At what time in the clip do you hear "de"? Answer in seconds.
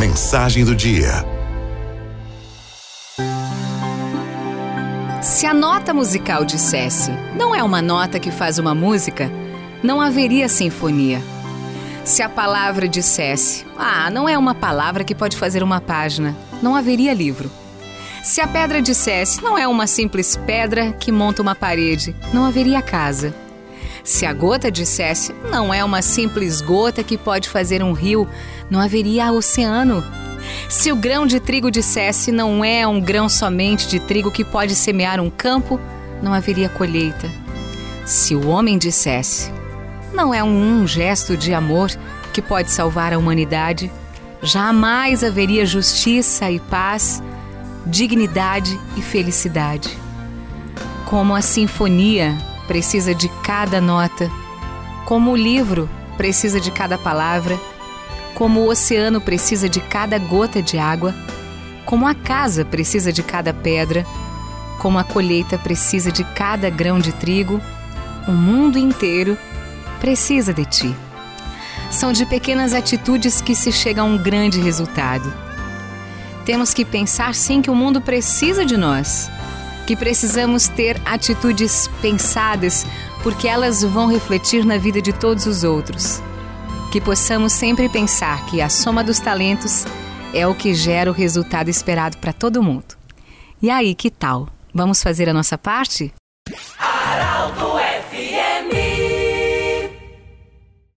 31.26-31.38, 33.88-34.00, 41.36-41.54, 53.12-53.28, 56.60-56.70, 59.68-59.80, 60.62-60.78, 63.12-63.24, 66.12-66.22, 67.00-67.10, 70.54-70.64, 72.12-72.24, 78.64-78.76, 85.02-85.12